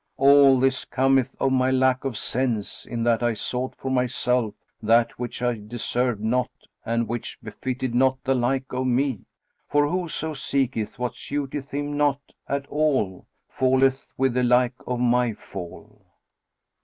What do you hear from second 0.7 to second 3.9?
cometh of my lack of sense, in that I sought